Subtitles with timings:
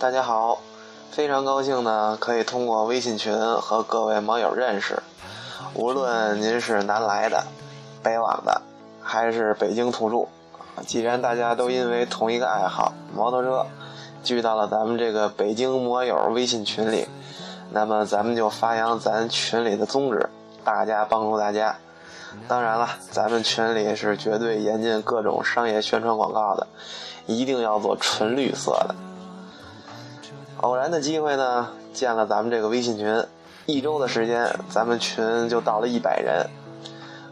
[0.00, 0.60] 大家好，
[1.10, 5.02] 非常高兴呢，可以通过微信群和各位网友认识。
[5.74, 7.42] 无论您是南来的、
[8.00, 8.62] 北往的，
[9.02, 10.28] 还是北京土著，
[10.86, 13.66] 既然大家都因为同一个爱好——摩托车，
[14.22, 17.08] 聚到了咱们这个北京摩友微信群里，
[17.72, 20.30] 那么咱们就发扬咱群里的宗旨，
[20.62, 21.74] 大家帮助大家。
[22.46, 26.68] 当然了，咱们群里是绝对严禁各种商业宣传广告的，
[27.26, 28.94] 一定要做纯绿色的。
[30.58, 33.24] 偶然的机会呢，建了咱们这个微信群，
[33.66, 36.46] 一周的时间，咱们群就到了一百人。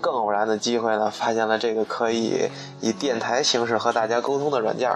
[0.00, 4.90] 更偶然的机会呢，发现了这个可以以电台形式和大家沟通的软件，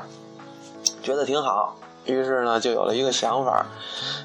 [1.03, 1.77] 觉得挺好。
[2.07, 3.67] 于是呢，就有了一个想法，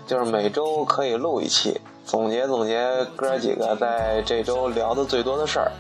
[0.08, 1.81] 就是每周可以录一期。
[2.05, 5.72] 总结总结哥几个在这周聊的最多的事儿，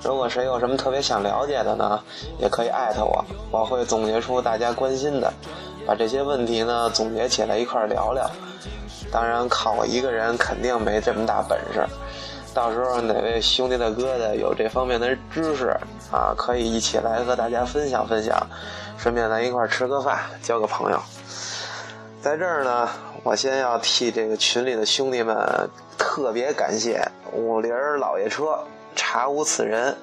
[0.00, 2.00] 如果谁有什么特别想了解的呢，
[2.38, 5.32] 也可以艾特我，我会总结出大家关心的，
[5.88, 8.30] 把这些问题呢总结起来一块聊聊。
[9.10, 11.82] 当然靠我一个人肯定没这么大本事，
[12.52, 15.74] 到时候哪位兄弟的哥的有这方面的知识
[16.12, 18.36] 啊，可以一起来和大家分享分享，
[18.98, 21.00] 顺便咱一块吃个饭，交个朋友。
[22.20, 22.86] 在这儿呢，
[23.22, 25.34] 我先要替这个群里的兄弟们
[25.96, 28.58] 特别感谢五菱老爷车、
[28.94, 29.96] 查无此人、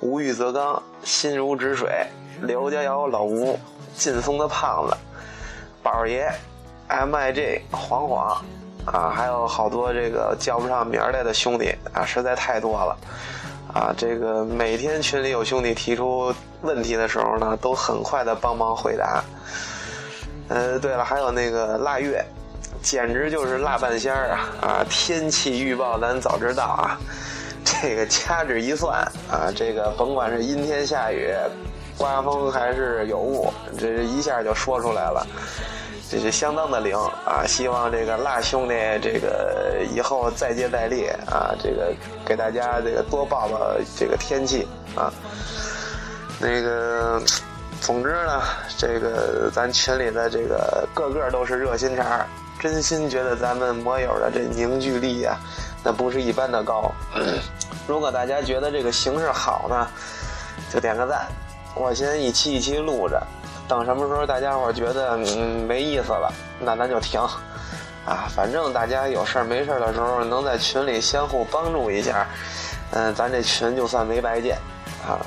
[0.00, 2.04] 无欲则刚、心如止水、
[2.40, 3.56] 刘家窑老吴、
[3.94, 4.96] 劲松的胖子、
[5.82, 6.30] 宝爷、
[6.88, 8.44] MIG 黄黄
[8.84, 12.96] 啊，还有好多这个叫不上名来的兄弟啊，实在太多了
[13.72, 13.94] 啊！
[13.96, 19.22] 这个每天群里有兄弟提出问题的时候呢，都很快的帮忙回答。
[20.48, 22.24] 呃，对了，还有那个腊月，
[22.82, 24.50] 简直就是腊半仙儿啊！
[24.60, 26.98] 啊，天气预报咱早知道啊，
[27.64, 28.98] 这个掐指一算
[29.30, 31.32] 啊，这个甭管是阴天下雨、
[32.00, 35.26] 刮风还是有雾，这一下就说出来了，
[36.10, 37.44] 这是相当的灵啊！
[37.46, 41.54] 希望这个辣兄弟这个以后再接再厉啊！
[41.62, 41.92] 这个
[42.24, 44.66] 给大家这个多报报这个天气
[44.96, 45.12] 啊，
[46.40, 47.22] 那个。
[47.82, 48.42] 总之呢，
[48.76, 52.06] 这个咱群里的这个个个都是热心肠，
[52.60, 55.34] 真心觉得咱们摩友的这凝聚力呀，
[55.82, 56.92] 那不是一般的高。
[57.88, 59.88] 如果大家觉得这个形式好呢，
[60.70, 61.26] 就点个赞。
[61.74, 63.20] 我先一期一期录着，
[63.68, 67.20] 等什么时候大家伙觉得嗯没意思了，那咱就停。
[68.06, 72.26] 啊，反正大家有事儿没事儿的时候，能在群里相互帮助一下，
[72.92, 74.56] 嗯，咱这群就算没白建
[75.06, 75.20] 啊。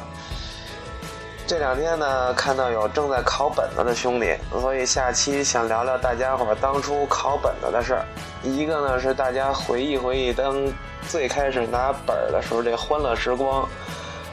[1.46, 8.06] 这两天呢，看到有正在考本子的兄弟，所以下期想聊聊大家伙当初考本子的事儿。
[8.42, 10.56] 一个呢是大家回忆回忆当
[11.08, 13.70] 最开始拿本儿的时候这欢乐时光，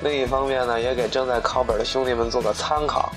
[0.02, 3.10] 另一方面呢也给正在考本的兄弟们做个参考。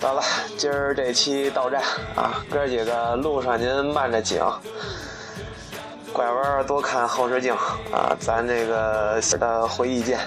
[0.00, 0.22] 得了，
[0.58, 1.82] 今儿这期到站
[2.14, 4.42] 啊，哥几个路上您慢着警，
[6.12, 7.54] 拐弯多看后视镜
[7.92, 10.18] 啊，咱这个的回忆见。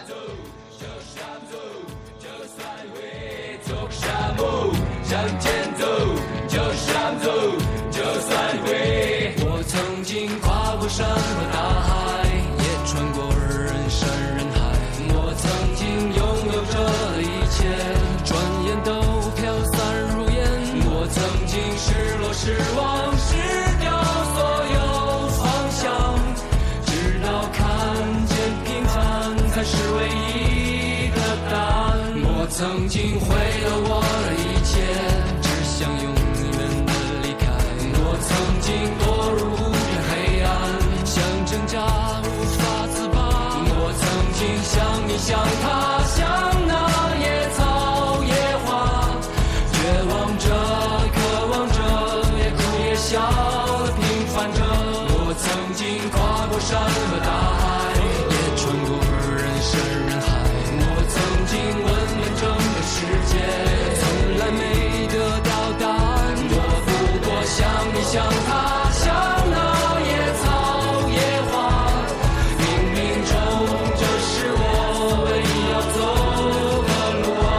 [5.03, 5.85] 向前走，
[6.49, 7.31] 就是让走，
[7.89, 9.33] 就算会。
[9.39, 11.15] 我曾经跨过山和
[11.53, 11.96] 大海，
[22.47, 23.35] 失望失
[23.81, 23.91] 掉
[24.33, 24.39] 所
[24.73, 24.79] 有
[25.35, 25.83] 方向
[26.85, 27.59] 直到看
[28.25, 28.95] 见平凡
[29.49, 31.19] 才是唯一的
[31.51, 31.91] 答案。
[32.23, 34.71] 我曾经毁了我的一切
[35.41, 36.16] 只想永
[57.09, 57.61] 和大海
[58.29, 58.89] 也穿过
[59.35, 59.71] 人山
[60.07, 60.29] 人海
[60.79, 60.83] 我
[61.13, 61.15] 曾
[61.49, 61.53] 经
[61.83, 62.95] 问遍整个世
[63.29, 63.33] 界
[63.99, 64.03] 从
[64.39, 64.61] 来没
[65.07, 66.17] 得到答案
[66.49, 66.55] 我
[66.87, 66.89] 不
[67.25, 67.57] 过像
[67.93, 68.15] 你像
[68.47, 68.49] 他
[68.91, 69.05] 像
[69.51, 69.55] 那
[70.09, 70.11] 野
[70.41, 70.45] 草
[71.09, 71.17] 野
[71.49, 71.53] 花
[72.59, 72.61] 冥
[72.93, 72.97] 冥
[73.29, 73.31] 中
[73.95, 74.29] 这是
[74.59, 74.63] 我
[75.25, 75.97] 唯一要走
[76.87, 76.91] 的
[77.21, 77.49] 路啊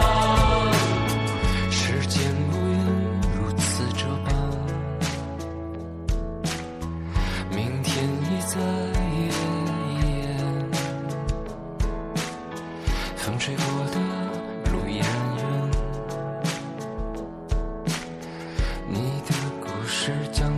[1.71, 2.15] 时间
[2.51, 2.77] 如烟
[3.35, 4.27] 如此这般
[7.51, 8.98] 明天已在
[20.09, 20.48] shelter